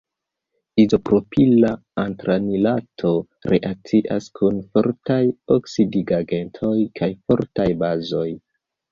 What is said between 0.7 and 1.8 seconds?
Izopropila